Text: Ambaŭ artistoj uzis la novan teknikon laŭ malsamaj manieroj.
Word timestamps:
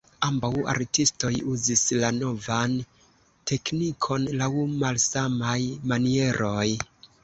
Ambaŭ 0.27 0.49
artistoj 0.71 1.31
uzis 1.57 1.83
la 1.99 2.09
novan 2.17 2.75
teknikon 3.53 4.29
laŭ 4.43 4.53
malsamaj 4.83 5.59
manieroj. 5.95 6.71